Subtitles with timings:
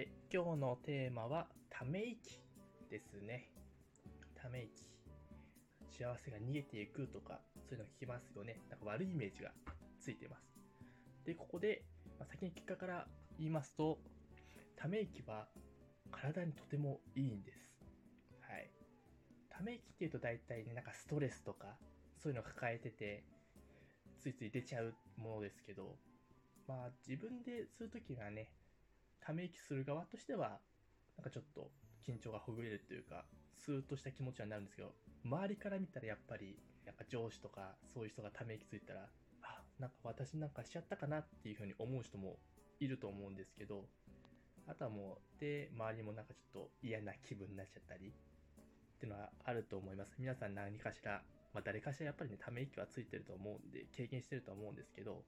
[0.00, 2.40] て、今日のテーマは、ため息
[2.88, 3.50] ですね。
[4.34, 4.88] ため息。
[5.90, 8.60] 幸せが逃げていくとか、そういうの聞きますよね。
[8.70, 9.50] なんか悪いイメージが
[10.00, 10.42] ついてます。
[11.26, 11.82] で、ここで、
[12.18, 13.06] まあ、先に結果から
[13.38, 13.98] 言いますと、
[14.74, 15.48] ため息は
[16.10, 17.58] 体にとてもいいんです。
[18.40, 18.70] はい。
[19.50, 21.76] ため息っていうと大体ね、なんかストレスとか、
[22.16, 23.22] そういうのを抱えてて、
[24.18, 25.96] ついつい出ちゃうものですけど、
[26.66, 28.48] まあ自分でするときがね、
[29.20, 30.58] ため息する側としては、
[31.16, 31.70] なんかちょっと
[32.06, 33.24] 緊張がほぐれるというか、
[33.56, 39.08] スーッとした気持ちになるんですけど、周りから見たらやっぱり、やっぱ上司とかそういう人がため息ついたら、
[39.42, 42.38] あ、なんか私なんかしちゃったかなっていうふうに思う人も
[42.80, 43.84] いると思うんですけど、
[44.66, 50.14] あとはもう、で、周りもなんかちょっと嫌な気分になっちゃったり、っていうのはあると思います。
[50.18, 55.24] 皆さん何かしら、まあ誰かしらやっぱりね、ため息はついてると思うんで、経験してると思うんですけど、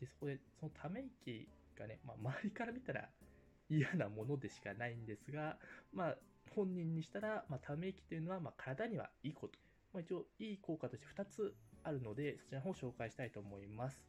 [0.00, 3.08] で、そこで、そのため息がね、まあ周りから見たら
[3.68, 5.58] 嫌なものでしかないんですが、
[5.92, 6.16] まあ
[6.54, 9.58] 本人にしたら、まあため息というのは、まあ体にはいいこと。
[9.92, 14.02] まあ一応いい効果として2つあるので、そちらの方を紹介したいと思います。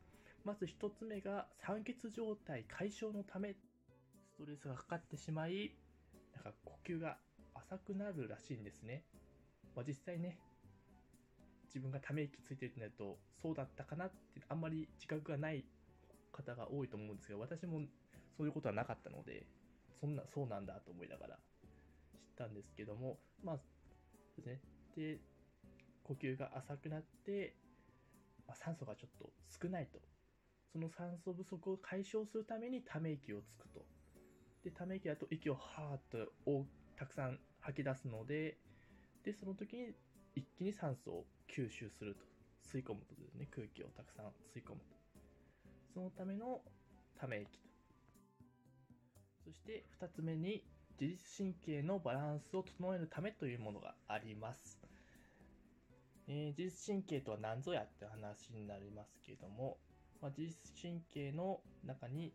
[0.43, 5.75] まず1つ目が酸欠状態解消のため、ストレスがかかってしまい、
[6.33, 7.17] なんか呼吸が
[7.55, 9.03] 浅くなるらしいんですね。
[9.75, 10.37] まあ、実際ね、
[11.65, 15.65] 自分がため息ついてるってなると、そうだったかなってあんまり自覚がない
[16.35, 17.81] 方が多いと思うんですけど、私も
[18.37, 19.45] そういうことはなかったので、
[19.99, 21.39] そんな、そうなんだと思いながら知っ
[22.37, 24.59] たんですけども、まあ、ですね。
[24.95, 25.19] で、
[26.03, 27.55] 呼吸が浅くなって、
[28.47, 29.99] まあ、酸素がちょっと少ないと。
[30.71, 33.85] その酸素不足を解消するためにため息をつくと。
[34.63, 36.65] で、ため息だと息をはーっと
[36.97, 38.57] たくさん吐き出すので、
[39.23, 39.93] で、その時に
[40.35, 42.35] 一気に酸素を吸収すると。
[42.65, 45.04] 吸い込むとですね、空気をたくさん吸い込むと。
[45.95, 46.59] そのための
[47.17, 47.69] ため息と。
[49.45, 50.61] そして二つ目に
[50.99, 54.77] 自律神経のバランスを整えるためというものがあります。
[56.27, 59.77] えー、自律神経とは何ぞやって話になりますけれども、
[60.21, 62.33] まあ、自律神経の中に、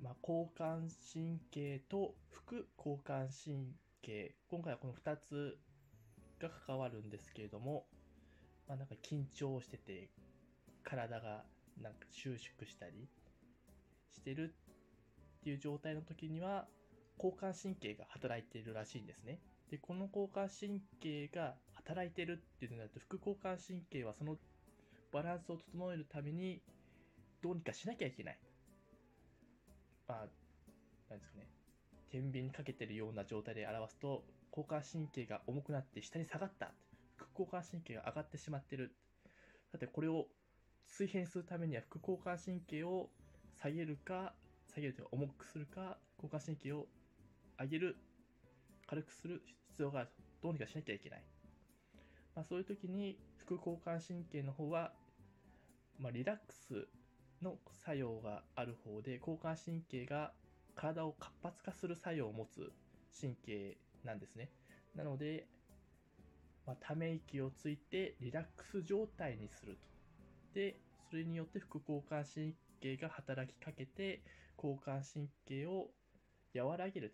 [0.00, 5.58] まあ、交感神経と副交感神経、今回はこの2つ
[6.38, 7.86] が関わるんですけれども、
[8.68, 10.10] まあ、なんか緊張してて、
[10.84, 11.42] 体が
[11.82, 13.08] なんか収縮したり
[14.12, 14.54] してる
[15.40, 16.66] っていう状態の時には、
[17.18, 19.40] 交感神経が働いているらしいんですね。
[19.70, 24.36] で、この交感神経が働いてるっていうのになると、副交感神経はその
[25.12, 26.62] バランスを整えるために、
[27.42, 28.38] どうにかしなきゃいけない。
[30.08, 30.18] まあ、
[31.10, 31.46] なんですかね。
[32.10, 36.72] 天秤にかけてるような状態で表すと、交感神経が重くなって下に下がった。
[37.16, 38.94] 副交感神経が上がってしまってる。
[39.72, 40.26] さて、これを
[40.86, 43.10] 水平するためには副交感神経を
[43.60, 44.32] 下げるか、
[44.74, 46.86] 下げるというか重くするか、交感神経を
[47.60, 47.96] 上げる、
[48.86, 50.10] 軽くする必要がある。
[50.42, 51.22] どうにかしなきゃいけない。
[52.34, 54.92] まあ、そういう時に副交感神経の方は、
[55.98, 56.86] まあ、リラックス
[57.42, 60.32] の作用がある方で、交感神経が
[60.74, 62.72] 体を活発化する作用を持つ
[63.18, 64.50] 神経なんですね。
[64.94, 65.46] なので、
[66.66, 69.95] まあ、ため息をついてリラックス状態にすると。
[70.56, 70.74] で、
[71.10, 74.22] それによって副交感神経が働きかけて、
[74.56, 75.90] 交感神経を
[76.54, 77.10] 和らげる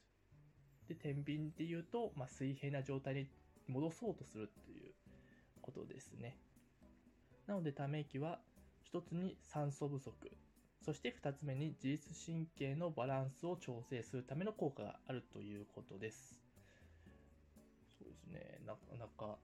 [0.86, 0.94] と。
[0.94, 3.26] で、天秤で言うと、まあ、水平な状態に
[3.66, 4.92] 戻そうとするという
[5.60, 6.38] ことですね。
[7.48, 8.38] なので、ため息は、
[8.84, 10.30] 一つに酸素不足、
[10.84, 16.40] そして二つ目に自律神経のバランスを調整するための効果があるということです。
[17.98, 19.36] そうですね、なかなか、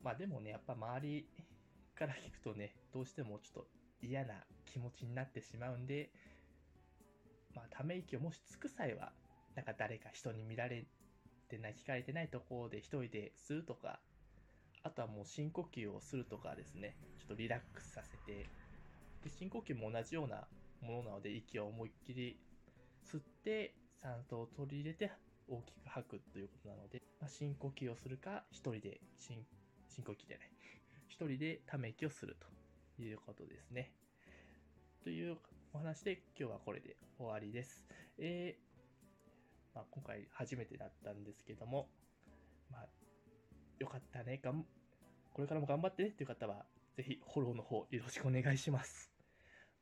[0.00, 1.26] まあでもね、やっぱ周り
[1.96, 3.66] から聞くとね、どうしてもちょっと
[4.02, 4.34] 嫌な
[4.66, 6.10] 気持ちになってしまうんで、
[7.54, 9.12] まあため息をもしつく際は、
[9.54, 10.84] なんか誰か人に見られ
[11.48, 13.98] てない、聞かれてないところで一人でするとか、
[14.82, 18.46] あとはもう深呼吸をするとかですね、ちょっとリラックスさせて、
[19.24, 20.46] で深呼吸も同じような
[20.82, 22.38] ものなので、息を思いっきり
[23.10, 25.10] 吸って、酸素を取り入れて
[25.48, 29.42] 大きく吐くということなので、まあ、深呼吸をするか、一人で深、
[29.88, 30.50] 深呼吸じゃない。
[31.18, 32.36] 一人でため息をする
[32.98, 33.90] ということですね。
[35.02, 35.38] という
[35.72, 37.86] お話で今日はこれで終わりです。
[38.18, 41.88] えー、まあ、今回初めてだったんですけども、
[42.70, 42.86] まあ、
[43.78, 44.66] よかったね、がん、
[45.32, 46.66] これからも頑張ってねっていう方は、
[46.98, 49.10] ぜひフォローの方よろしくお願いします。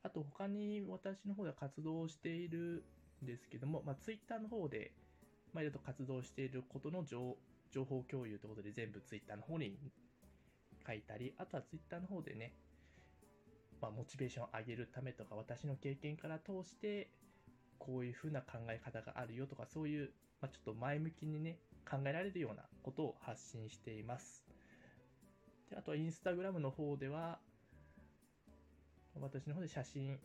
[0.03, 2.85] あと他に私の方では活動している
[3.21, 4.93] んですけども、まあ、Twitter の方で、
[5.51, 7.35] まあ、いろいろと活動していることの情
[7.83, 9.77] 報共有ということで全部 Twitter の方に
[10.85, 12.53] 書いたり、あとは Twitter の方でね、
[13.81, 17.09] まあ、モチベーションを上げるためとか、私の経験から通して、
[17.77, 20.11] こういう風な考え方があるよとか、そういう、
[20.41, 21.59] まあ、ちょっと前向きにね、
[21.89, 24.43] 考えられるようなことを発信しています。
[25.69, 27.39] であとはインスタグラムの方では、
[29.19, 30.19] 私の方で写真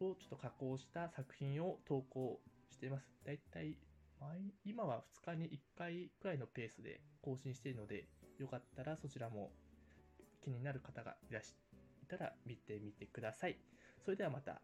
[0.00, 2.40] をちょっと加工した作品を投稿
[2.70, 3.06] しています。
[3.24, 3.76] だいたい
[4.64, 8.08] 今は2日に1回くらいのペースで更新しているので、
[8.38, 9.52] よかったらそちらも
[10.44, 11.54] 気になる方がいらし
[12.08, 13.58] たら見てみてください。
[14.04, 14.60] それではまた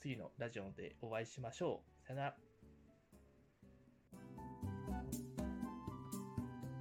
[0.00, 2.06] 次のラジオでお会いしましょう。
[2.06, 2.53] さよなら。